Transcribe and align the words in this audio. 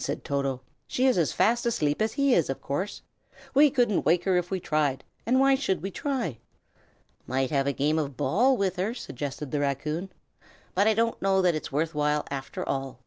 said 0.00 0.22
Toto, 0.24 0.60
"she 0.86 1.08
is 1.08 1.18
as 1.18 1.32
fast 1.32 1.66
asleep 1.66 2.00
as 2.00 2.12
he 2.12 2.32
is, 2.32 2.48
of 2.48 2.60
course. 2.60 3.02
We 3.52 3.68
couldn't 3.68 4.06
wake 4.06 4.22
her 4.26 4.36
if 4.36 4.48
we 4.48 4.60
tried, 4.60 5.02
and 5.26 5.40
why 5.40 5.56
should 5.56 5.82
we 5.82 5.90
try?" 5.90 6.38
"Might 7.26 7.50
have 7.50 7.66
a 7.66 7.72
game 7.72 7.98
of 7.98 8.16
ball 8.16 8.56
with 8.56 8.76
her," 8.76 8.94
suggested 8.94 9.50
the 9.50 9.58
raccoon. 9.58 10.10
"But 10.72 10.86
I 10.86 10.94
don't 10.94 11.20
know 11.20 11.42
that 11.42 11.56
it's 11.56 11.72
worth 11.72 11.96
while, 11.96 12.24
after 12.30 12.62
all." 12.64 13.00